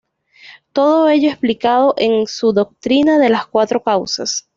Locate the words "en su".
1.95-2.53